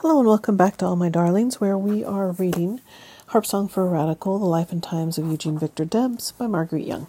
Hello 0.00 0.18
and 0.18 0.26
welcome 0.26 0.56
back 0.56 0.78
to 0.78 0.86
All 0.86 0.96
My 0.96 1.10
Darlings, 1.10 1.60
where 1.60 1.76
we 1.76 2.02
are 2.02 2.30
reading 2.30 2.80
Harp 3.26 3.44
Song 3.44 3.68
for 3.68 3.84
a 3.84 3.90
Radical, 3.90 4.38
The 4.38 4.46
Life 4.46 4.72
and 4.72 4.82
Times 4.82 5.18
of 5.18 5.30
Eugene 5.30 5.58
Victor 5.58 5.84
Debs 5.84 6.32
by 6.32 6.46
Marguerite 6.46 6.86
Young. 6.86 7.06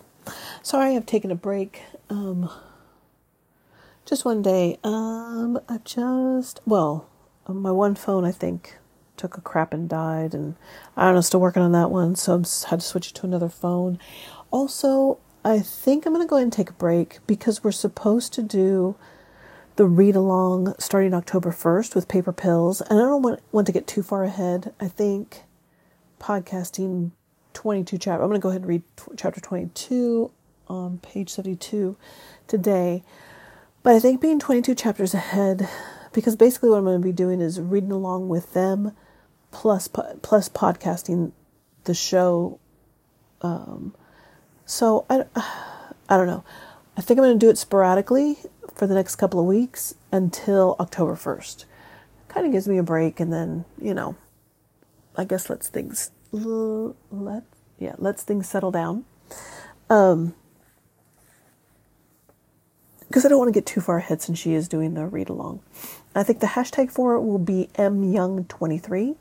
Sorry 0.62 0.98
I've 0.98 1.06
taken 1.06 1.32
a 1.32 1.36
break. 1.36 1.84
Um, 2.10 2.52
just 4.06 4.26
one 4.26 4.42
day. 4.42 4.78
Um, 4.84 5.58
I 5.70 5.78
just, 5.86 6.60
well, 6.66 7.08
my 7.47 7.72
one 7.72 7.96
phone, 7.96 8.26
I 8.26 8.33
think, 8.33 8.78
took 9.15 9.37
a 9.37 9.42
crap 9.42 9.71
and 9.71 9.87
died, 9.87 10.33
and 10.33 10.55
I 10.97 11.05
don't 11.05 11.15
know, 11.15 11.21
still 11.21 11.39
working 11.39 11.63
on 11.63 11.71
that 11.71 11.92
one, 11.92 12.17
so 12.17 12.33
I 12.33 12.69
had 12.71 12.81
to 12.81 12.85
switch 12.85 13.12
it 13.12 13.15
to 13.15 13.26
another 13.26 13.47
phone. 13.47 13.99
Also, 14.51 15.17
I 15.46 15.60
think 15.60 16.05
I'm 16.05 16.12
going 16.12 16.27
to 16.27 16.30
go 16.30 16.35
ahead 16.35 16.44
and 16.44 16.52
take 16.52 16.70
a 16.70 16.73
break 16.73 17.20
because 17.26 17.63
we're 17.63 17.71
supposed 17.71 18.34
to 18.34 18.44
do 18.44 18.98
the 19.76 19.85
read 19.85 20.16
along 20.16 20.73
starting 20.80 21.13
October 21.13 21.52
1st 21.52 21.95
with 21.95 22.08
Paper 22.08 22.34
Pills. 22.34 22.81
And 22.81 22.99
I 22.99 23.04
don't 23.04 23.22
want, 23.22 23.40
want 23.52 23.68
to 23.68 23.73
get 23.73 23.88
too 23.88 24.04
far 24.04 24.23
ahead. 24.23 24.73
I 24.80 24.88
think 24.88 25.44
podcasting 26.20 27.12
22 27.54 27.98
chapter. 27.98 28.22
I'm 28.22 28.30
going 28.30 28.40
to 28.40 28.44
go 28.44 28.49
ahead 28.49 28.62
and 28.62 28.70
read 28.70 28.84
t- 28.98 29.12
chapter 29.18 29.41
22 29.41 30.32
on 30.68 30.99
page 30.99 31.30
72 31.30 31.98
today. 32.48 33.04
But 33.84 33.96
I 33.96 33.99
think 33.99 34.22
being 34.22 34.40
22 34.40 34.76
chapters 34.76 35.13
ahead, 35.13 35.68
because 36.13 36.35
basically 36.35 36.70
what 36.70 36.77
I'm 36.77 36.85
going 36.85 37.02
to 37.02 37.05
be 37.05 37.12
doing 37.12 37.41
is 37.41 37.60
reading 37.60 37.91
along 37.91 38.30
with 38.30 38.54
them, 38.54 38.91
plus 39.52 39.88
plus 39.88 40.49
podcasting 40.49 41.32
the 41.85 41.94
show. 41.94 42.60
Um, 43.41 43.96
so 44.66 45.05
I, 45.10 45.26
I 46.10 46.18
don't 46.18 46.27
know. 46.27 46.44
I 46.96 47.02
think 47.02 47.20
I'm 47.20 47.26
going 47.26 47.40
to 47.40 47.46
do 47.46 47.49
it 47.49 47.58
sporadically 47.58 48.38
for 48.81 48.88
the 48.88 48.95
next 48.95 49.17
couple 49.17 49.40
of 49.40 49.45
weeks 49.45 49.94
until 50.12 50.76
October 50.80 51.13
1st. 51.13 51.66
Kind 52.30 52.48
of 52.48 52.52
gives 52.52 52.67
me 52.67 52.80
a 52.80 52.84
break, 52.84 53.20
and 53.20 53.31
then 53.31 53.63
you 53.80 53.94
know, 53.94 54.16
I 55.15 55.23
guess 55.23 55.51
lets 55.51 55.68
things 55.68 56.10
let 56.32 57.43
yeah 57.77 57.93
lets 57.99 58.23
things 58.23 58.49
settle 58.49 58.71
down. 58.71 59.05
Um, 59.88 60.34
because 63.07 63.23
I 63.23 63.29
don't 63.29 63.38
want 63.38 63.49
to 63.49 63.54
get 63.54 63.68
too 63.68 63.82
far 63.82 63.99
ahead 63.99 64.23
since 64.23 64.39
she 64.39 64.55
is 64.55 64.67
doing 64.67 64.95
the 64.95 65.05
read 65.05 65.29
along. 65.29 65.59
I 66.16 66.23
think 66.23 66.39
the 66.39 66.47
hashtag 66.47 66.89
for 66.89 67.13
it 67.13 67.21
will 67.21 67.38
be 67.38 67.69
myoung23. 67.75 69.16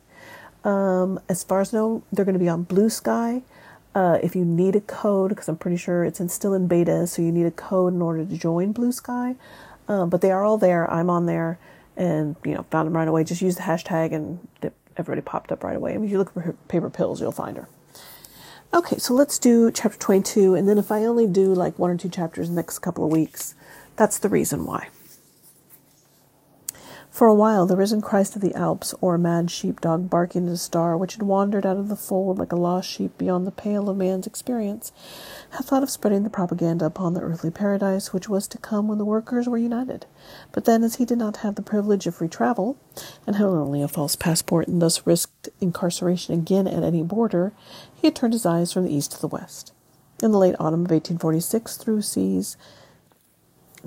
Um, 0.64 1.20
as 1.28 1.44
far 1.44 1.60
as 1.60 1.74
I 1.74 1.76
know, 1.76 2.02
they're 2.10 2.24
going 2.24 2.32
to 2.32 2.38
be 2.38 2.48
on 2.48 2.62
Blue 2.62 2.88
Sky. 2.88 3.42
Uh, 3.94 4.18
if 4.22 4.36
you 4.36 4.44
need 4.44 4.76
a 4.76 4.80
code, 4.80 5.30
because 5.30 5.48
I'm 5.48 5.56
pretty 5.56 5.76
sure 5.76 6.04
it's 6.04 6.20
in, 6.20 6.28
still 6.28 6.54
in 6.54 6.68
beta, 6.68 7.06
so 7.06 7.22
you 7.22 7.32
need 7.32 7.46
a 7.46 7.50
code 7.50 7.92
in 7.92 8.00
order 8.00 8.24
to 8.24 8.36
join 8.36 8.72
Blue 8.72 8.92
Sky. 8.92 9.34
Um, 9.88 10.08
but 10.08 10.20
they 10.20 10.30
are 10.30 10.44
all 10.44 10.58
there. 10.58 10.88
I'm 10.90 11.10
on 11.10 11.26
there, 11.26 11.58
and 11.96 12.36
you 12.44 12.54
know, 12.54 12.64
found 12.70 12.86
them 12.86 12.96
right 12.96 13.08
away. 13.08 13.24
Just 13.24 13.42
use 13.42 13.56
the 13.56 13.62
hashtag, 13.62 14.12
and 14.12 14.38
everybody 14.96 15.22
popped 15.22 15.50
up 15.50 15.64
right 15.64 15.76
away. 15.76 15.94
I 15.94 15.96
mean, 15.96 16.04
if 16.04 16.12
you 16.12 16.18
look 16.18 16.32
for 16.32 16.54
paper 16.68 16.90
pills, 16.90 17.20
you'll 17.20 17.32
find 17.32 17.56
her. 17.56 17.68
Okay, 18.72 18.98
so 18.98 19.14
let's 19.14 19.40
do 19.40 19.72
chapter 19.72 19.98
22, 19.98 20.54
and 20.54 20.68
then 20.68 20.78
if 20.78 20.92
I 20.92 21.04
only 21.04 21.26
do 21.26 21.52
like 21.52 21.76
one 21.76 21.90
or 21.90 21.96
two 21.96 22.08
chapters 22.08 22.48
next 22.48 22.78
couple 22.78 23.04
of 23.04 23.10
weeks, 23.10 23.56
that's 23.96 24.18
the 24.18 24.28
reason 24.28 24.64
why. 24.64 24.88
For 27.20 27.26
a 27.26 27.34
while, 27.34 27.66
the 27.66 27.76
risen 27.76 28.00
Christ 28.00 28.34
of 28.34 28.40
the 28.40 28.54
Alps, 28.54 28.94
or 29.02 29.16
a 29.16 29.18
mad 29.18 29.50
sheepdog 29.50 30.08
barking 30.08 30.46
at 30.46 30.54
a 30.54 30.56
star 30.56 30.96
which 30.96 31.12
had 31.12 31.22
wandered 31.22 31.66
out 31.66 31.76
of 31.76 31.88
the 31.90 31.94
fold 31.94 32.38
like 32.38 32.50
a 32.50 32.56
lost 32.56 32.88
sheep 32.88 33.18
beyond 33.18 33.46
the 33.46 33.50
pale 33.50 33.90
of 33.90 33.98
man's 33.98 34.26
experience, 34.26 34.90
had 35.50 35.66
thought 35.66 35.82
of 35.82 35.90
spreading 35.90 36.22
the 36.22 36.30
propaganda 36.30 36.86
upon 36.86 37.12
the 37.12 37.20
earthly 37.20 37.50
paradise 37.50 38.14
which 38.14 38.30
was 38.30 38.48
to 38.48 38.56
come 38.56 38.88
when 38.88 38.96
the 38.96 39.04
workers 39.04 39.46
were 39.50 39.58
united. 39.58 40.06
But 40.52 40.64
then, 40.64 40.82
as 40.82 40.94
he 40.94 41.04
did 41.04 41.18
not 41.18 41.36
have 41.44 41.56
the 41.56 41.60
privilege 41.60 42.06
of 42.06 42.14
free 42.14 42.26
travel, 42.26 42.78
and 43.26 43.36
had 43.36 43.44
only 43.44 43.82
a 43.82 43.88
false 43.88 44.16
passport 44.16 44.66
and 44.66 44.80
thus 44.80 45.06
risked 45.06 45.50
incarceration 45.60 46.32
again 46.32 46.66
at 46.66 46.82
any 46.82 47.02
border, 47.02 47.52
he 47.94 48.06
had 48.06 48.16
turned 48.16 48.32
his 48.32 48.46
eyes 48.46 48.72
from 48.72 48.84
the 48.84 48.94
east 48.94 49.12
to 49.12 49.20
the 49.20 49.28
west. 49.28 49.74
In 50.22 50.32
the 50.32 50.38
late 50.38 50.56
autumn 50.58 50.86
of 50.86 50.90
1846, 50.90 51.76
through 51.76 52.00
seas 52.00 52.56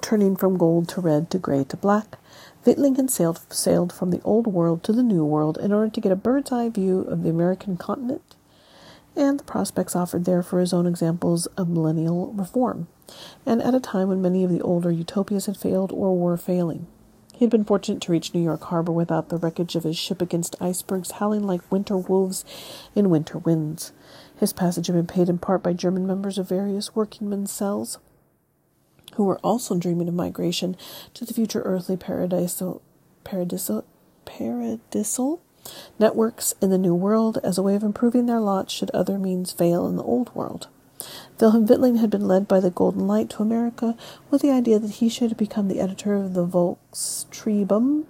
turning 0.01 0.35
from 0.35 0.57
gold 0.57 0.89
to 0.89 1.01
red 1.01 1.29
to 1.31 1.37
gray 1.37 1.63
to 1.65 1.77
black, 1.77 2.17
Weitling 2.65 2.97
had 2.97 3.09
sailed, 3.09 3.41
sailed 3.49 3.91
from 3.91 4.11
the 4.11 4.21
Old 4.23 4.47
World 4.47 4.83
to 4.83 4.93
the 4.93 5.03
New 5.03 5.25
World 5.25 5.57
in 5.57 5.73
order 5.73 5.89
to 5.89 6.01
get 6.01 6.11
a 6.11 6.15
bird's 6.15 6.51
eye 6.51 6.69
view 6.69 7.01
of 7.01 7.23
the 7.23 7.29
American 7.29 7.77
continent 7.77 8.35
and 9.15 9.39
the 9.39 9.43
prospects 9.43 9.95
offered 9.95 10.25
there 10.25 10.43
for 10.43 10.59
his 10.59 10.73
own 10.73 10.87
examples 10.87 11.45
of 11.57 11.69
millennial 11.69 12.31
reform, 12.33 12.87
and 13.45 13.61
at 13.61 13.75
a 13.75 13.79
time 13.79 14.07
when 14.07 14.21
many 14.21 14.43
of 14.43 14.51
the 14.51 14.61
older 14.61 14.91
utopias 14.91 15.45
had 15.45 15.57
failed 15.57 15.91
or 15.91 16.17
were 16.17 16.37
failing. 16.37 16.87
He 17.33 17.45
had 17.45 17.51
been 17.51 17.65
fortunate 17.65 18.01
to 18.03 18.11
reach 18.11 18.33
New 18.33 18.41
York 18.41 18.63
Harbor 18.65 18.91
without 18.91 19.29
the 19.29 19.37
wreckage 19.37 19.75
of 19.75 19.83
his 19.83 19.97
ship 19.97 20.21
against 20.21 20.61
icebergs 20.61 21.11
howling 21.11 21.43
like 21.43 21.71
winter 21.71 21.97
wolves 21.97 22.45
in 22.95 23.09
winter 23.09 23.39
winds. 23.39 23.91
His 24.37 24.53
passage 24.53 24.87
had 24.87 24.95
been 24.95 25.07
paid 25.07 25.29
in 25.29 25.39
part 25.39 25.63
by 25.63 25.73
German 25.73 26.05
members 26.05 26.37
of 26.37 26.49
various 26.49 26.95
workingmen's 26.95 27.51
cells 27.51 27.97
who 29.15 29.23
were 29.23 29.39
also 29.39 29.77
dreaming 29.77 30.07
of 30.07 30.13
migration 30.13 30.75
to 31.13 31.25
the 31.25 31.33
future 31.33 31.61
earthly 31.61 31.97
paradisal, 31.97 32.81
paradisal, 33.23 33.83
paradisal 34.25 35.39
networks 35.99 36.53
in 36.61 36.69
the 36.69 36.77
New 36.77 36.95
World 36.95 37.39
as 37.43 37.57
a 37.57 37.63
way 37.63 37.75
of 37.75 37.83
improving 37.83 38.25
their 38.25 38.39
lot 38.39 38.69
should 38.69 38.91
other 38.91 39.17
means 39.17 39.51
fail 39.51 39.87
in 39.87 39.95
the 39.95 40.03
Old 40.03 40.33
World. 40.35 40.67
Wilhelm 41.39 41.67
Weitling 41.67 41.99
had 41.99 42.09
been 42.09 42.27
led 42.27 42.47
by 42.47 42.61
the 42.61 42.69
Golden 42.69 43.07
Light 43.07 43.29
to 43.31 43.41
America 43.41 43.97
with 44.29 44.41
the 44.41 44.51
idea 44.51 44.79
that 44.79 44.91
he 44.91 45.09
should 45.09 45.35
become 45.35 45.67
the 45.67 45.81
editor 45.81 46.13
of 46.13 46.33
the 46.33 46.45
Volkstribun 46.45 48.05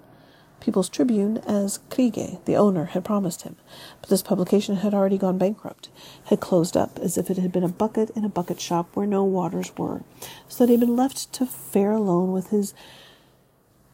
People's 0.64 0.88
Tribune 0.88 1.36
as 1.46 1.80
Kriege, 1.90 2.38
the 2.46 2.56
owner, 2.56 2.86
had 2.86 3.04
promised 3.04 3.42
him. 3.42 3.56
But 4.00 4.08
this 4.08 4.22
publication 4.22 4.76
had 4.76 4.94
already 4.94 5.18
gone 5.18 5.36
bankrupt, 5.36 5.90
had 6.26 6.40
closed 6.40 6.74
up 6.74 6.98
as 7.00 7.18
if 7.18 7.28
it 7.28 7.36
had 7.36 7.52
been 7.52 7.64
a 7.64 7.68
bucket 7.68 8.08
in 8.16 8.24
a 8.24 8.30
bucket 8.30 8.62
shop 8.62 8.88
where 8.94 9.06
no 9.06 9.24
waters 9.24 9.76
were, 9.76 10.04
so 10.48 10.64
that 10.64 10.70
he 10.70 10.78
had 10.78 10.80
been 10.80 10.96
left 10.96 11.30
to 11.34 11.44
fare 11.44 11.92
alone 11.92 12.32
with 12.32 12.48
his 12.48 12.72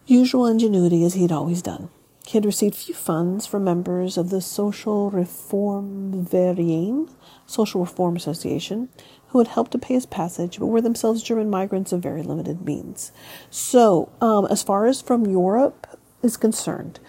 usual 0.06 0.46
ingenuity 0.46 1.04
as 1.04 1.14
he 1.14 1.22
had 1.22 1.32
always 1.32 1.60
done. 1.60 1.88
He 2.24 2.38
had 2.38 2.44
received 2.44 2.76
few 2.76 2.94
funds 2.94 3.46
from 3.46 3.64
members 3.64 4.16
of 4.16 4.30
the 4.30 4.40
Social 4.40 5.10
Reform 5.10 6.24
Verein, 6.24 7.08
Social 7.46 7.80
Reform 7.80 8.14
Association, 8.14 8.90
who 9.30 9.38
had 9.38 9.48
helped 9.48 9.72
to 9.72 9.78
pay 9.78 9.94
his 9.94 10.06
passage, 10.06 10.60
but 10.60 10.66
were 10.66 10.80
themselves 10.80 11.22
German 11.22 11.50
migrants 11.50 11.92
of 11.92 12.02
very 12.02 12.22
limited 12.22 12.64
means. 12.64 13.10
So, 13.48 14.12
um, 14.20 14.46
as 14.46 14.62
far 14.62 14.86
as 14.86 15.00
from 15.00 15.26
Europe, 15.26 15.86
is 16.22 16.36
concerned, 16.36 17.00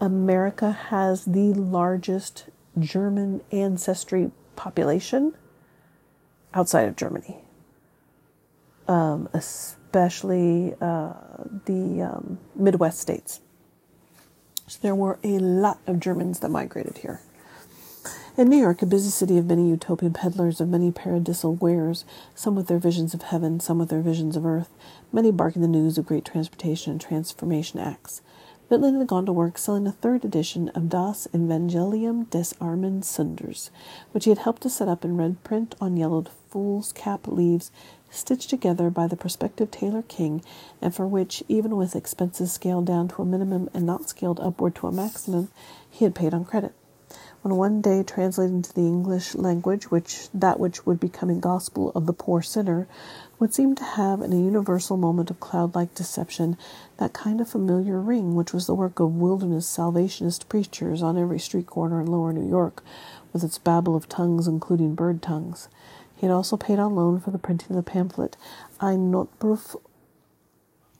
America 0.00 0.72
has 0.72 1.24
the 1.24 1.52
largest 1.54 2.46
German 2.78 3.40
ancestry 3.50 4.30
population 4.56 5.34
outside 6.54 6.88
of 6.88 6.96
Germany, 6.96 7.38
um, 8.86 9.28
especially 9.32 10.74
uh, 10.80 11.12
the 11.66 12.02
um, 12.02 12.38
Midwest 12.54 13.00
states. 13.00 13.40
So 14.66 14.78
there 14.82 14.94
were 14.94 15.18
a 15.22 15.38
lot 15.38 15.78
of 15.86 15.98
Germans 15.98 16.40
that 16.40 16.50
migrated 16.50 16.98
here. 16.98 17.20
In 18.36 18.48
New 18.48 18.58
York, 18.58 18.82
a 18.82 18.86
busy 18.86 19.10
city 19.10 19.36
of 19.36 19.46
many 19.46 19.68
utopian 19.68 20.12
peddlers 20.12 20.60
of 20.60 20.68
many 20.68 20.92
paradisal 20.92 21.58
wares, 21.58 22.04
some 22.36 22.54
with 22.54 22.68
their 22.68 22.78
visions 22.78 23.12
of 23.12 23.22
heaven, 23.22 23.58
some 23.58 23.78
with 23.78 23.88
their 23.88 24.00
visions 24.00 24.36
of 24.36 24.46
earth, 24.46 24.68
many 25.10 25.32
barking 25.32 25.60
the 25.60 25.66
news 25.66 25.98
of 25.98 26.06
great 26.06 26.24
transportation 26.24 26.92
and 26.92 27.00
transformation 27.00 27.80
acts. 27.80 28.20
Weitling 28.70 28.98
had 28.98 29.06
gone 29.06 29.24
to 29.24 29.32
work 29.32 29.56
selling 29.56 29.86
a 29.86 29.92
third 29.92 30.26
edition 30.26 30.68
of 30.70 30.90
Das 30.90 31.26
Evangelium 31.32 32.28
des 32.28 32.54
Armen 32.60 33.00
Sünders, 33.00 33.70
which 34.12 34.24
he 34.24 34.30
had 34.30 34.40
helped 34.40 34.60
to 34.60 34.68
set 34.68 34.88
up 34.88 35.06
in 35.06 35.16
red 35.16 35.42
print 35.42 35.74
on 35.80 35.96
yellowed 35.96 36.28
foolscap 36.50 37.26
leaves 37.26 37.70
stitched 38.10 38.50
together 38.50 38.90
by 38.90 39.06
the 39.06 39.16
prospective 39.16 39.70
tailor 39.70 40.02
king, 40.02 40.42
and 40.82 40.94
for 40.94 41.06
which, 41.06 41.42
even 41.48 41.78
with 41.78 41.96
expenses 41.96 42.52
scaled 42.52 42.84
down 42.84 43.08
to 43.08 43.22
a 43.22 43.24
minimum 43.24 43.70
and 43.72 43.86
not 43.86 44.06
scaled 44.06 44.38
upward 44.38 44.74
to 44.74 44.86
a 44.86 44.92
maximum, 44.92 45.48
he 45.90 46.04
had 46.04 46.14
paid 46.14 46.34
on 46.34 46.44
credit. 46.44 46.74
When 47.42 47.56
one 47.56 47.80
day 47.80 48.02
translated 48.02 48.52
into 48.52 48.72
the 48.72 48.86
English 48.86 49.36
language, 49.36 49.92
which 49.92 50.28
that 50.34 50.58
which 50.58 50.84
would 50.84 50.98
become 50.98 51.30
a 51.30 51.34
gospel 51.34 51.92
of 51.94 52.06
the 52.06 52.12
poor 52.12 52.42
sinner 52.42 52.88
would 53.38 53.54
seem 53.54 53.76
to 53.76 53.84
have 53.84 54.20
in 54.20 54.32
a 54.32 54.36
universal 54.36 54.96
moment 54.96 55.30
of 55.30 55.38
cloud-like 55.38 55.94
deception 55.94 56.56
that 56.96 57.12
kind 57.12 57.40
of 57.40 57.48
familiar 57.48 58.00
ring 58.00 58.34
which 58.34 58.52
was 58.52 58.66
the 58.66 58.74
work 58.74 58.98
of 58.98 59.14
wilderness 59.14 59.68
salvationist 59.68 60.48
preachers 60.48 61.00
on 61.00 61.16
every 61.16 61.38
street 61.38 61.66
corner 61.66 62.00
in 62.00 62.08
lower 62.08 62.32
New 62.32 62.48
York, 62.48 62.82
with 63.32 63.44
its 63.44 63.58
babel 63.58 63.94
of 63.94 64.08
tongues 64.08 64.48
including 64.48 64.96
bird 64.96 65.22
tongues. 65.22 65.68
He 66.16 66.26
had 66.26 66.32
also 66.32 66.56
paid 66.56 66.80
on 66.80 66.96
loan 66.96 67.20
for 67.20 67.30
the 67.30 67.38
printing 67.38 67.76
of 67.76 67.84
the 67.84 67.88
pamphlet 67.88 68.36
Ein 68.80 69.12
Nothruf 69.12 69.76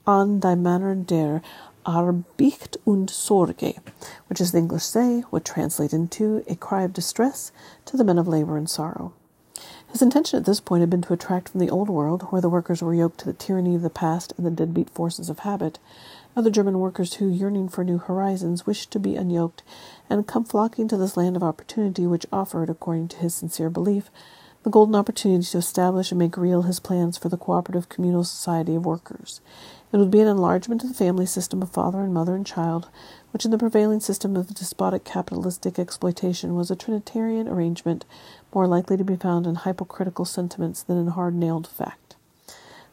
an 0.09 0.39
die 0.39 0.55
Manner 0.55 0.95
der 0.95 1.41
Arbeit 1.85 2.77
und 2.83 3.09
Sorge, 3.11 3.75
which, 4.27 4.41
as 4.41 4.51
the 4.51 4.57
English 4.57 4.83
say, 4.83 5.23
would 5.29 5.45
translate 5.45 5.93
into 5.93 6.43
a 6.47 6.55
cry 6.55 6.81
of 6.83 6.93
distress 6.93 7.51
to 7.85 7.95
the 7.95 8.03
men 8.03 8.17
of 8.17 8.27
labor 8.27 8.57
and 8.57 8.69
sorrow. 8.69 9.13
His 9.91 10.01
intention 10.01 10.37
at 10.39 10.45
this 10.45 10.59
point 10.59 10.81
had 10.81 10.89
been 10.89 11.03
to 11.03 11.13
attract 11.13 11.49
from 11.49 11.59
the 11.59 11.69
old 11.69 11.89
world, 11.89 12.23
where 12.31 12.41
the 12.41 12.49
workers 12.49 12.81
were 12.81 12.93
yoked 12.93 13.19
to 13.19 13.25
the 13.25 13.33
tyranny 13.33 13.75
of 13.75 13.81
the 13.83 13.89
past 13.89 14.33
and 14.37 14.45
the 14.45 14.51
deadbeat 14.51 14.89
forces 14.89 15.29
of 15.29 15.39
habit, 15.39 15.79
Other 16.35 16.51
German 16.51 16.79
workers 16.79 17.15
who, 17.15 17.27
yearning 17.27 17.69
for 17.69 17.83
new 17.83 17.97
horizons, 17.97 18.65
wished 18.65 18.91
to 18.91 18.99
be 18.99 19.15
unyoked 19.15 19.61
and 20.09 20.27
come 20.27 20.45
flocking 20.45 20.87
to 20.87 20.97
this 20.97 21.17
land 21.17 21.35
of 21.35 21.43
opportunity 21.43 22.05
which 22.07 22.25
offered, 22.31 22.69
according 22.69 23.09
to 23.09 23.17
his 23.17 23.35
sincere 23.35 23.69
belief, 23.69 24.09
the 24.63 24.69
golden 24.69 24.95
opportunity 24.95 25.43
to 25.43 25.57
establish 25.57 26.11
and 26.11 26.19
make 26.19 26.37
real 26.37 26.63
his 26.63 26.79
plans 26.79 27.17
for 27.17 27.29
the 27.29 27.37
cooperative 27.37 27.89
communal 27.89 28.23
society 28.23 28.75
of 28.75 28.85
workers. 28.85 29.41
It 29.91 29.97
would 29.97 30.11
be 30.11 30.21
an 30.21 30.27
enlargement 30.27 30.83
of 30.83 30.89
the 30.89 30.95
family 30.95 31.25
system 31.25 31.63
of 31.63 31.71
father 31.71 32.01
and 32.01 32.13
mother 32.13 32.35
and 32.35 32.45
child, 32.45 32.89
which 33.31 33.43
in 33.43 33.49
the 33.49 33.57
prevailing 33.57 33.99
system 33.99 34.35
of 34.35 34.53
despotic 34.53 35.03
capitalistic 35.03 35.79
exploitation 35.79 36.53
was 36.53 36.69
a 36.69 36.75
Trinitarian 36.75 37.47
arrangement 37.47 38.05
more 38.53 38.67
likely 38.67 38.97
to 38.97 39.03
be 39.03 39.15
found 39.15 39.47
in 39.47 39.55
hypocritical 39.55 40.25
sentiments 40.25 40.83
than 40.83 40.97
in 40.97 41.07
hard 41.07 41.33
nailed 41.33 41.67
fact. 41.67 42.15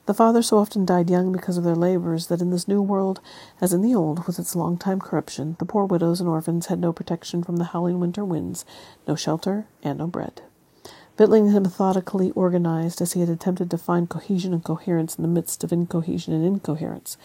The 0.06 0.14
fathers 0.14 0.46
so 0.46 0.58
often 0.58 0.86
died 0.86 1.10
young 1.10 1.32
because 1.32 1.58
of 1.58 1.64
their 1.64 1.74
labors 1.74 2.28
that 2.28 2.40
in 2.40 2.50
this 2.50 2.68
new 2.68 2.80
world, 2.80 3.20
as 3.60 3.74
in 3.74 3.82
the 3.82 3.94
old, 3.94 4.26
with 4.26 4.38
its 4.38 4.56
long 4.56 4.78
time 4.78 5.00
corruption, 5.00 5.56
the 5.58 5.66
poor 5.66 5.84
widows 5.84 6.20
and 6.20 6.28
orphans 6.28 6.66
had 6.66 6.78
no 6.78 6.92
protection 6.92 7.42
from 7.42 7.56
the 7.56 7.64
howling 7.64 8.00
winter 8.00 8.24
winds, 8.24 8.64
no 9.06 9.16
shelter, 9.16 9.66
and 9.82 9.98
no 9.98 10.06
bread. 10.06 10.42
Weitling 11.18 11.50
had 11.50 11.62
methodically 11.62 12.30
organized 12.32 13.00
as 13.00 13.14
he 13.14 13.20
had 13.20 13.30
attempted 13.30 13.70
to 13.70 13.78
find 13.78 14.06
cohesion 14.06 14.52
and 14.52 14.62
coherence 14.62 15.16
in 15.16 15.22
the 15.22 15.28
midst 15.28 15.64
of 15.64 15.72
incohesion 15.72 16.34
and 16.34 16.44
incoherence, 16.44 17.16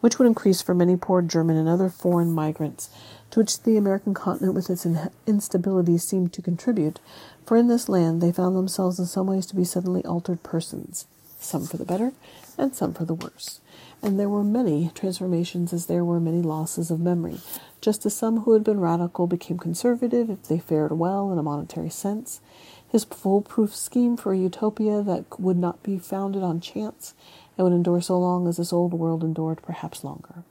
which 0.00 0.18
would 0.18 0.28
increase 0.28 0.60
for 0.60 0.74
many 0.74 0.96
poor 0.96 1.22
German 1.22 1.56
and 1.56 1.66
other 1.66 1.88
foreign 1.88 2.30
migrants, 2.30 2.90
to 3.30 3.40
which 3.40 3.62
the 3.62 3.78
American 3.78 4.12
continent 4.12 4.54
with 4.54 4.68
its 4.68 4.86
instability 5.26 5.96
seemed 5.96 6.34
to 6.34 6.42
contribute, 6.42 7.00
for 7.46 7.56
in 7.56 7.68
this 7.68 7.88
land 7.88 8.20
they 8.20 8.32
found 8.32 8.54
themselves 8.54 8.98
in 8.98 9.06
some 9.06 9.26
ways 9.26 9.46
to 9.46 9.56
be 9.56 9.64
suddenly 9.64 10.04
altered 10.04 10.42
persons, 10.42 11.06
some 11.40 11.64
for 11.64 11.78
the 11.78 11.86
better 11.86 12.12
and 12.58 12.74
some 12.74 12.92
for 12.92 13.06
the 13.06 13.14
worse. 13.14 13.60
And 14.02 14.20
there 14.20 14.28
were 14.28 14.44
many 14.44 14.90
transformations 14.94 15.72
as 15.72 15.86
there 15.86 16.04
were 16.04 16.20
many 16.20 16.42
losses 16.42 16.90
of 16.90 17.00
memory, 17.00 17.40
just 17.80 18.04
as 18.04 18.14
some 18.14 18.40
who 18.40 18.52
had 18.52 18.62
been 18.62 18.80
radical 18.80 19.26
became 19.26 19.58
conservative 19.58 20.28
if 20.28 20.42
they 20.42 20.58
fared 20.58 20.92
well 20.92 21.32
in 21.32 21.38
a 21.38 21.42
monetary 21.42 21.90
sense 21.90 22.40
his 22.88 23.04
foolproof 23.04 23.74
scheme 23.74 24.16
for 24.16 24.32
a 24.32 24.38
utopia 24.38 25.02
that 25.02 25.24
would 25.38 25.56
not 25.56 25.82
be 25.82 25.98
founded 25.98 26.42
on 26.42 26.60
chance 26.60 27.14
and 27.56 27.64
would 27.64 27.74
endure 27.74 28.00
so 28.00 28.18
long 28.18 28.48
as 28.48 28.56
this 28.56 28.72
old 28.72 28.94
world 28.94 29.22
endured, 29.22 29.60
perhaps 29.62 30.04
longer. 30.04 30.42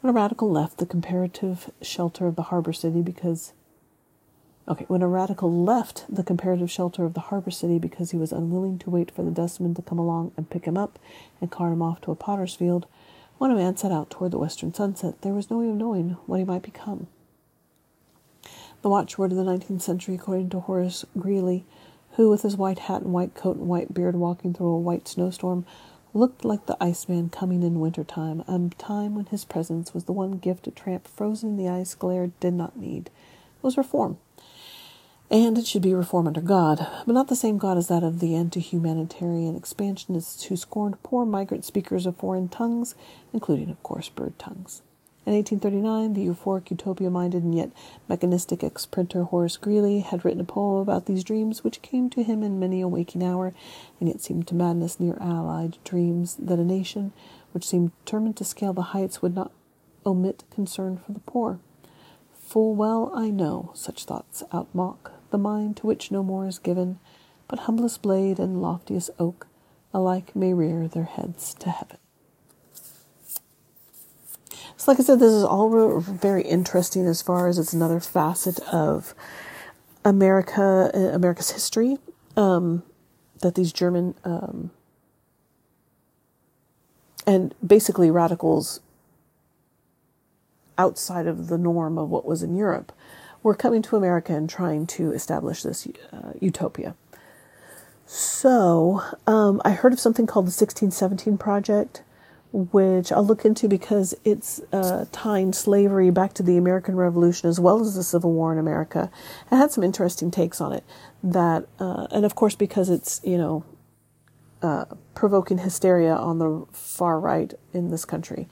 When 0.00 0.10
a 0.10 0.14
radical 0.14 0.50
left 0.50 0.78
the 0.78 0.86
comparative 0.86 1.70
shelter 1.82 2.26
of 2.26 2.36
the 2.36 2.44
harbor 2.44 2.72
city 2.72 3.02
because 3.02 3.52
Okay, 4.68 4.84
when 4.86 5.02
a 5.02 5.08
radical 5.08 5.52
left 5.52 6.04
the 6.08 6.22
comparative 6.22 6.70
shelter 6.70 7.04
of 7.04 7.14
the 7.14 7.20
harbor 7.20 7.50
city 7.50 7.78
because 7.78 8.12
he 8.12 8.16
was 8.16 8.30
unwilling 8.30 8.78
to 8.78 8.90
wait 8.90 9.10
for 9.10 9.24
the 9.24 9.30
dustman 9.32 9.74
to 9.74 9.82
come 9.82 9.98
along 9.98 10.30
and 10.36 10.48
pick 10.48 10.64
him 10.64 10.76
up 10.76 10.96
and 11.40 11.50
cart 11.50 11.72
him 11.72 11.82
off 11.82 12.00
to 12.02 12.12
a 12.12 12.14
potter's 12.14 12.54
field, 12.54 12.86
when 13.38 13.50
a 13.50 13.56
man 13.56 13.76
set 13.76 13.90
out 13.90 14.10
toward 14.10 14.30
the 14.30 14.38
western 14.38 14.72
sunset, 14.72 15.22
there 15.22 15.32
was 15.32 15.50
no 15.50 15.58
way 15.58 15.68
of 15.68 15.74
knowing 15.74 16.10
what 16.26 16.38
he 16.38 16.44
might 16.44 16.62
become. 16.62 17.08
The 18.82 18.88
watchword 18.88 19.32
of 19.32 19.36
the 19.36 19.44
nineteenth 19.44 19.82
century, 19.82 20.14
according 20.14 20.50
to 20.50 20.60
Horace 20.60 21.04
Greeley, 21.18 21.66
who, 22.12 22.30
with 22.30 22.42
his 22.42 22.56
white 22.56 22.78
hat 22.80 23.02
and 23.02 23.12
white 23.12 23.34
coat 23.34 23.56
and 23.56 23.68
white 23.68 23.92
beard, 23.92 24.16
walking 24.16 24.54
through 24.54 24.68
a 24.68 24.78
white 24.78 25.06
snowstorm, 25.06 25.66
looked 26.14 26.44
like 26.44 26.64
the 26.64 26.82
iceman 26.82 27.28
coming 27.28 27.62
in 27.62 27.78
winter 27.78 28.04
time, 28.04 28.40
a 28.48 28.70
time 28.78 29.14
when 29.14 29.26
his 29.26 29.44
presence 29.44 29.92
was 29.92 30.04
the 30.04 30.12
one 30.12 30.38
gift 30.38 30.66
a 30.66 30.70
tramp 30.70 31.06
frozen 31.06 31.50
in 31.50 31.56
the 31.56 31.68
ice 31.68 31.94
glare 31.94 32.32
did 32.40 32.54
not 32.54 32.76
need, 32.76 33.10
was 33.62 33.76
reform. 33.76 34.18
And 35.30 35.56
it 35.56 35.66
should 35.66 35.82
be 35.82 35.94
reform 35.94 36.26
under 36.26 36.40
God, 36.40 36.84
but 37.06 37.12
not 37.12 37.28
the 37.28 37.36
same 37.36 37.58
God 37.58 37.76
as 37.76 37.86
that 37.88 38.02
of 38.02 38.18
the 38.18 38.34
anti-humanitarian 38.34 39.54
expansionists 39.54 40.44
who 40.44 40.56
scorned 40.56 41.00
poor 41.04 41.24
migrant 41.24 41.64
speakers 41.64 42.06
of 42.06 42.16
foreign 42.16 42.48
tongues, 42.48 42.96
including, 43.32 43.70
of 43.70 43.80
course, 43.84 44.08
bird 44.08 44.36
tongues. 44.38 44.82
In 45.26 45.34
1839, 45.34 46.14
the 46.14 46.26
euphoric, 46.26 46.70
utopia 46.70 47.10
minded, 47.10 47.42
and 47.42 47.54
yet 47.54 47.70
mechanistic 48.08 48.64
ex 48.64 48.86
printer 48.86 49.24
Horace 49.24 49.58
Greeley 49.58 50.00
had 50.00 50.24
written 50.24 50.40
a 50.40 50.44
poem 50.44 50.80
about 50.80 51.04
these 51.04 51.22
dreams, 51.22 51.62
which 51.62 51.82
came 51.82 52.08
to 52.10 52.22
him 52.22 52.42
in 52.42 52.58
many 52.58 52.80
a 52.80 52.88
waking 52.88 53.22
hour, 53.22 53.52
and 54.00 54.08
yet 54.08 54.22
seemed 54.22 54.48
to 54.48 54.54
madness 54.54 54.98
near 54.98 55.18
allied 55.20 55.76
dreams 55.84 56.36
that 56.36 56.58
a 56.58 56.64
nation 56.64 57.12
which 57.52 57.66
seemed 57.66 57.92
determined 58.04 58.38
to 58.38 58.44
scale 58.44 58.72
the 58.72 58.80
heights 58.96 59.20
would 59.20 59.34
not 59.34 59.52
omit 60.06 60.44
concern 60.50 60.96
for 60.96 61.12
the 61.12 61.20
poor. 61.20 61.58
Full 62.32 62.74
well 62.74 63.12
I 63.14 63.28
know 63.28 63.72
such 63.74 64.04
thoughts 64.04 64.42
outmock 64.52 65.12
the 65.30 65.38
mind 65.38 65.76
to 65.76 65.86
which 65.86 66.10
no 66.10 66.22
more 66.22 66.46
is 66.46 66.58
given, 66.58 66.98
but 67.46 67.60
humblest 67.60 68.00
blade 68.00 68.38
and 68.38 68.62
loftiest 68.62 69.10
oak 69.18 69.46
alike 69.92 70.34
may 70.34 70.54
rear 70.54 70.88
their 70.88 71.04
heads 71.04 71.52
to 71.54 71.70
heaven. 71.70 71.98
So, 74.80 74.90
like 74.90 74.98
I 74.98 75.02
said, 75.02 75.20
this 75.20 75.34
is 75.34 75.44
all 75.44 76.00
very 76.00 76.40
interesting 76.40 77.06
as 77.06 77.20
far 77.20 77.48
as 77.48 77.58
it's 77.58 77.74
another 77.74 78.00
facet 78.00 78.60
of 78.60 79.14
America, 80.06 80.90
uh, 80.94 80.98
America's 81.14 81.50
history 81.50 81.98
um, 82.34 82.82
that 83.42 83.56
these 83.56 83.74
German 83.74 84.14
um, 84.24 84.70
and 87.26 87.54
basically 87.64 88.10
radicals 88.10 88.80
outside 90.78 91.26
of 91.26 91.48
the 91.48 91.58
norm 91.58 91.98
of 91.98 92.08
what 92.08 92.24
was 92.24 92.42
in 92.42 92.56
Europe 92.56 92.90
were 93.42 93.54
coming 93.54 93.82
to 93.82 93.96
America 93.96 94.34
and 94.34 94.48
trying 94.48 94.86
to 94.86 95.12
establish 95.12 95.62
this 95.62 95.86
uh, 96.10 96.32
utopia. 96.40 96.94
So, 98.06 99.02
um, 99.26 99.60
I 99.62 99.72
heard 99.72 99.92
of 99.92 100.00
something 100.00 100.26
called 100.26 100.46
the 100.46 100.56
1617 100.56 101.36
Project 101.36 102.02
which 102.52 103.12
I'll 103.12 103.24
look 103.24 103.44
into 103.44 103.68
because 103.68 104.14
it's 104.24 104.60
uh, 104.72 105.06
tying 105.12 105.52
slavery 105.52 106.10
back 106.10 106.32
to 106.34 106.42
the 106.42 106.56
American 106.56 106.96
Revolution 106.96 107.48
as 107.48 107.60
well 107.60 107.80
as 107.80 107.94
the 107.94 108.02
Civil 108.02 108.32
War 108.32 108.52
in 108.52 108.58
America. 108.58 109.10
It 109.50 109.56
had 109.56 109.70
some 109.70 109.84
interesting 109.84 110.30
takes 110.30 110.60
on 110.60 110.72
it. 110.72 110.84
That, 111.22 111.66
uh, 111.78 112.08
and 112.10 112.24
of 112.24 112.34
course, 112.34 112.54
because 112.54 112.90
it's 112.90 113.20
you 113.22 113.38
know 113.38 113.64
uh, 114.62 114.86
provoking 115.14 115.58
hysteria 115.58 116.14
on 116.14 116.38
the 116.38 116.66
far 116.72 117.20
right 117.20 117.52
in 117.72 117.90
this 117.90 118.04
country. 118.04 118.48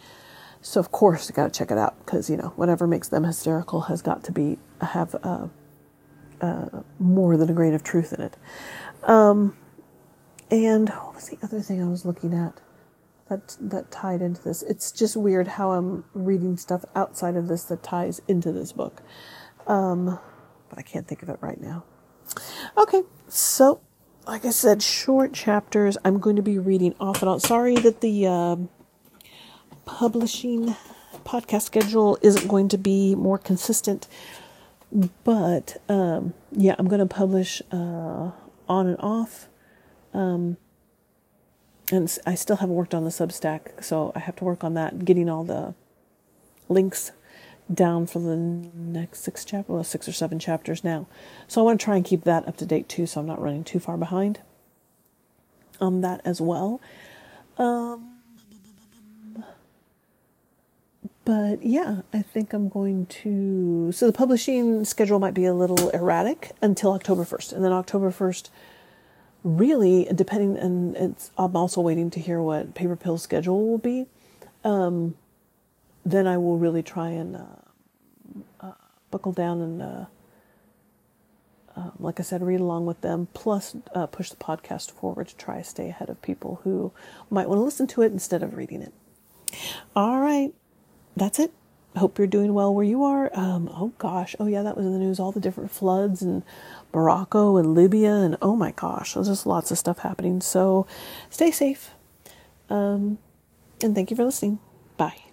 So 0.61 0.81
of 0.81 0.93
course, 0.93 1.29
you 1.29 1.35
got 1.35 1.53
to 1.53 1.59
check 1.59 1.71
it 1.71 1.79
out 1.79 1.99
because 2.05 2.31
you 2.31 2.37
know 2.37 2.53
whatever 2.57 2.87
makes 2.87 3.09
them 3.09 3.25
hysterical 3.25 3.83
has 3.83 4.03
got 4.03 4.23
to 4.25 4.33
be 4.33 4.59
have 4.81 5.15
uh, 5.23 5.49
uh, 6.41 6.69
more 6.99 7.37
than 7.37 7.51
a 7.51 7.53
grain 7.53 7.75
of 7.75 7.83
truth 7.83 8.13
in 8.13 8.21
it. 8.21 8.37
Um, 9.05 9.57
and 10.51 10.89
what 10.89 11.15
was 11.15 11.29
the 11.29 11.39
other 11.43 11.61
thing 11.61 11.83
I 11.83 11.89
was 11.89 12.05
looking 12.05 12.35
at? 12.35 12.61
That 13.29 13.57
that 13.61 13.91
tied 13.91 14.23
into 14.23 14.43
this. 14.43 14.63
It's 14.63 14.93
just 14.93 15.17
weird 15.17 15.49
how 15.49 15.73
I'm 15.73 16.05
reading 16.15 16.57
stuff 16.57 16.85
outside 16.95 17.37
of 17.37 17.49
this 17.49 17.65
that 17.65 17.83
ties 17.83 18.21
into 18.29 18.53
this 18.53 18.73
book. 18.73 19.03
Um, 19.67 20.19
but 20.69 20.79
I 20.79 20.83
can't 20.83 21.07
think 21.07 21.23
of 21.23 21.29
it 21.29 21.39
right 21.41 21.61
now. 21.61 21.85
Okay, 22.77 23.03
so 23.29 23.81
like 24.27 24.45
I 24.45 24.51
said, 24.51 24.83
short 24.83 25.33
chapters. 25.33 25.97
I'm 26.05 26.19
going 26.19 26.37
to 26.37 26.43
be 26.43 26.59
reading 26.59 26.95
off 27.01 27.23
and 27.23 27.29
on. 27.29 27.41
Sorry 27.41 27.77
that 27.77 28.01
the 28.01 28.27
uh, 28.27 28.57
publishing 29.85 30.77
podcast 31.25 31.63
schedule 31.63 32.19
isn't 32.23 32.49
going 32.49 32.69
to 32.69 32.79
be 32.79 33.15
more 33.15 33.39
consistent, 33.39 34.07
but 35.25 35.79
um, 35.89 36.35
yeah, 36.53 36.75
I'm 36.79 36.89
going 36.89 37.01
to 37.01 37.07
publish 37.07 37.63
uh, 37.73 38.31
on 38.69 38.87
and 38.87 38.99
off. 39.01 39.49
Um, 40.13 40.57
and 41.91 42.19
I 42.27 42.35
still 42.35 42.57
haven't 42.57 42.75
worked 42.75 42.95
on 42.95 43.05
the 43.05 43.11
Substack, 43.11 43.83
so 43.83 44.13
I 44.15 44.21
have 44.21 44.37
to 44.37 44.45
work 44.45 44.63
on 44.63 44.75
that, 44.75 45.05
getting 45.05 45.29
all 45.29 45.45
the 45.45 45.75
links 46.69 47.13
down 47.73 48.07
for 48.07 48.19
the 48.19 48.37
next 48.37 49.21
six 49.21 49.45
chapters, 49.45 49.69
well, 49.69 49.85
six 49.85 50.09
or 50.09 50.13
seven 50.13 50.39
chapters 50.39 50.83
now. 50.85 51.07
So 51.47 51.61
I 51.61 51.65
want 51.65 51.81
to 51.81 51.85
try 51.85 51.97
and 51.97 52.05
keep 52.05 52.25
that 52.25 52.47
up 52.49 52.57
to 52.59 52.67
date 52.67 52.89
too, 52.89 53.07
so 53.07 53.21
I'm 53.21 53.27
not 53.27 53.41
running 53.41 53.65
too 53.65 53.79
far 53.79 53.97
behind 53.97 54.41
on 55.81 56.01
that 56.01 56.21
as 56.25 56.41
well. 56.41 56.81
Um, 57.57 58.19
but 61.25 61.63
yeah, 61.63 62.03
I 62.13 62.23
think 62.23 62.53
I'm 62.53 62.69
going 62.69 63.07
to. 63.07 63.93
So 63.93 64.07
the 64.07 64.13
publishing 64.13 64.85
schedule 64.85 65.19
might 65.19 65.35
be 65.35 65.45
a 65.45 65.53
little 65.53 65.91
erratic 65.91 66.53
until 66.63 66.93
October 66.93 67.25
1st, 67.25 67.53
and 67.53 67.65
then 67.65 67.73
October 67.73 68.11
1st 68.11 68.49
really 69.45 70.09
depending 70.15 70.57
and 70.59 70.97
it's 70.97 71.31
i'm 71.39 71.57
also 71.57 71.81
waiting 71.81 72.11
to 72.11 72.21
hear 72.21 72.41
what 72.41 72.75
paper 72.75 72.97
pill 72.97 73.19
schedule 73.19 73.69
will 73.69 73.79
be. 73.79 74.07
Um, 74.65 75.17
then 76.05 76.27
i 76.27 76.37
will 76.37 76.59
really 76.59 76.83
try 76.83 77.11
and 77.11 77.37
uh, 77.37 77.43
uh, 78.61 78.73
buckle 79.11 79.33
down 79.33 79.61
and 79.61 79.83
uh, 79.83 80.05
um, 81.77 81.93
like 82.01 82.19
i 82.19 82.23
said 82.23 82.43
read 82.43 82.61
along 82.61 82.87
with 82.87 83.01
them 83.01 83.29
plus 83.33 83.77
uh, 83.95 84.07
push 84.07 84.31
the 84.31 84.37
podcast 84.37 84.91
forward 84.91 85.29
to 85.29 85.37
try 85.37 85.59
to 85.59 85.65
stay 85.65 85.89
ahead 85.89 86.11
of 86.11 86.21
people 86.21 86.61
who 86.65 86.93
might 87.31 87.49
want 87.49 87.59
to 87.59 87.63
listen 87.63 87.87
to 87.87 88.03
it 88.03 88.13
instead 88.13 88.43
of 88.43 88.57
reading 88.57 88.83
it. 88.83 88.93
All 89.95 90.21
right. 90.21 90.53
That's 91.17 91.39
it 91.39 91.53
hope 91.99 92.19
you're 92.19 92.27
doing 92.27 92.55
well 92.55 92.75
where 92.75 92.85
you 92.85 93.05
are 93.05 93.31
um, 93.35 93.69
oh 93.73 93.93
gosh 93.99 94.35
oh 94.41 94.47
yeah 94.47 94.63
that 94.63 94.77
was 94.77 94.87
in 94.87 94.93
the 94.93 94.99
news 94.99 95.21
all 95.21 95.33
the 95.33 95.41
different 95.41 95.71
floods 95.71 96.23
and 96.23 96.43
Morocco 96.93 97.57
and 97.57 97.75
Libya, 97.75 98.13
and 98.13 98.37
oh 98.41 98.57
my 98.57 98.73
gosh, 98.73 99.15
there's 99.15 99.29
just 99.29 99.47
lots 99.47 99.71
of 99.71 99.79
stuff 99.79 99.99
happening. 99.99 100.41
So 100.41 100.87
stay 101.31 101.51
safe. 101.51 101.91
Um, 102.71 103.19
and 103.83 103.95
thank 103.95 104.11
you 104.11 104.17
for 104.17 104.25
listening. 104.25 104.59
Bye. 104.97 105.28